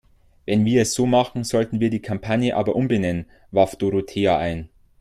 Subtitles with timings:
[0.47, 4.67] Wenn wir es so machen, sollten wir die Kampagne aber umbenennen, warf Dorothea ein.